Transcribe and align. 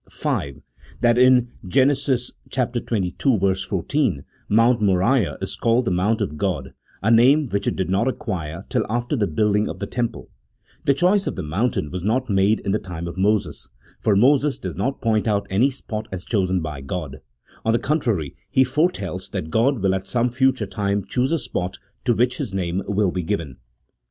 V. 0.09 0.63
That 1.01 1.19
in 1.19 1.49
Genesis 1.67 2.31
xxii. 2.51 3.13
14 3.69 4.23
Mount 4.49 4.81
Moriah 4.81 5.37
is 5.41 5.55
called 5.55 5.85
the 5.85 5.91
mount 5.91 6.21
of 6.21 6.37
God, 6.37 6.73
1 7.01 7.13
a 7.13 7.15
name 7.15 7.49
which 7.49 7.67
it 7.67 7.75
did 7.75 7.87
not 7.91 8.07
acquire 8.07 8.65
till 8.67 8.83
after 8.89 9.15
the 9.15 9.27
building 9.27 9.69
of 9.69 9.77
the 9.77 9.85
Temple; 9.85 10.31
the 10.85 10.95
choice 10.95 11.27
of 11.27 11.35
the 11.35 11.43
mountain 11.43 11.91
was 11.91 12.03
not 12.03 12.31
made 12.31 12.61
in 12.61 12.71
the 12.71 12.79
time 12.79 13.07
of 13.07 13.15
Moses, 13.15 13.69
for 13.99 14.15
Moses 14.15 14.57
does 14.57 14.73
not 14.75 15.01
point 15.01 15.27
out 15.27 15.45
any 15.51 15.69
spot 15.69 16.07
as 16.11 16.25
chosen 16.25 16.61
by 16.61 16.81
God; 16.81 17.21
on 17.63 17.71
the 17.71 17.77
contrary, 17.77 18.35
he 18.49 18.63
foretells 18.63 19.29
that 19.29 19.51
God 19.51 19.83
will 19.83 19.93
at 19.93 20.07
some 20.07 20.31
future 20.31 20.65
time 20.65 21.05
choose 21.05 21.31
a 21.31 21.37
spot 21.37 21.77
to 22.05 22.15
which 22.15 22.37
his 22.39 22.55
name 22.55 22.81
will 22.87 23.11
be 23.11 23.21
given. 23.21 23.57